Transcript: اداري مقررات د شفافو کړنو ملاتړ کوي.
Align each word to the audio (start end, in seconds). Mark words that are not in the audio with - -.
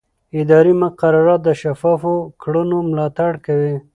اداري 0.41 0.73
مقررات 0.83 1.39
د 1.43 1.49
شفافو 1.61 2.13
کړنو 2.41 2.77
ملاتړ 2.89 3.31
کوي. 3.45 3.75